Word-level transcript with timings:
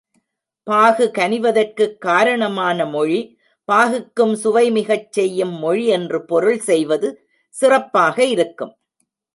பாகு 0.67 1.11
கனிவதற்குக் 1.17 1.97
காரணமான 1.97 2.85
மொழி, 2.85 3.19
பாகுக்கும் 3.67 4.33
சுவை 4.33 4.71
மிகச் 4.71 5.11
செய்யும் 5.11 5.55
மொழி 5.59 5.85
என்று 5.87 6.25
பொருள் 6.25 6.59
செய்வது 6.59 7.09
சிறப்பாக 7.55 8.25
இருக்கும். 8.25 8.73